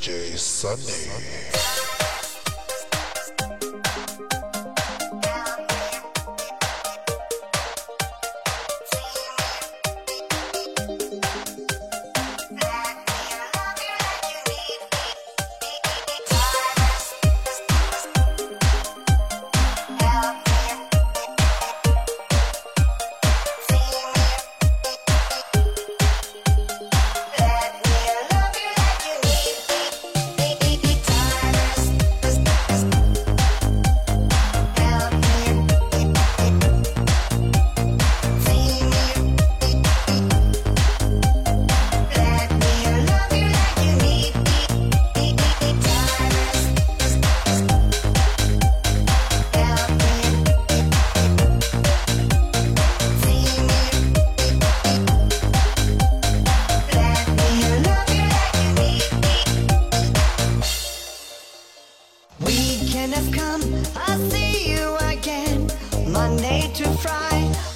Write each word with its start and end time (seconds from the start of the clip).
DJ 0.00 0.38
Sunny. 0.38 2.19
Monday 67.04 67.69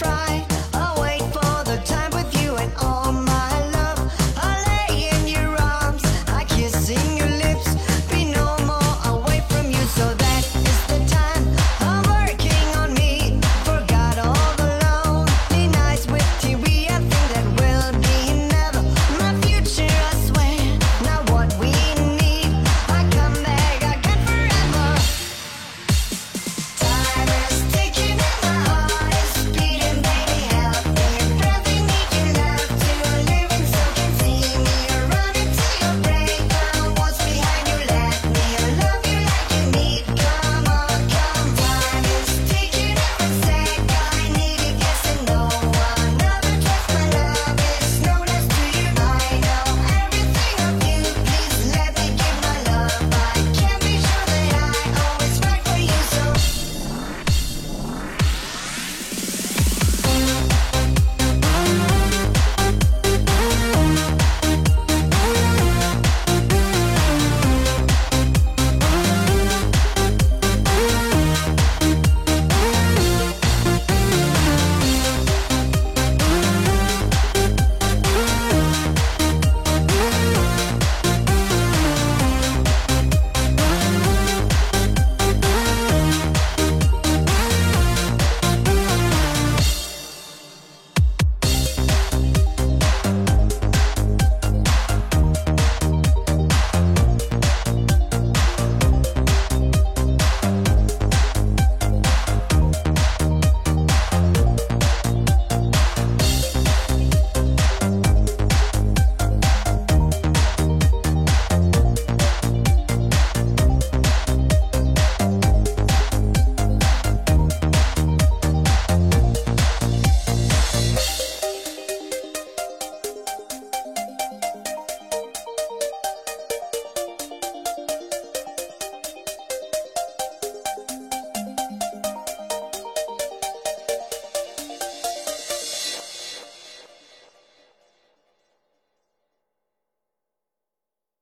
Weekend 0.00 0.41